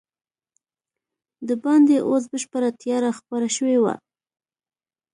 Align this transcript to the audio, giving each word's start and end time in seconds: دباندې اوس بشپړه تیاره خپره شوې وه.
دباندې 1.47 1.97
اوس 2.09 2.23
بشپړه 2.31 2.69
تیاره 2.81 3.09
خپره 3.19 3.47
شوې 3.55 3.77
وه. 3.83 3.95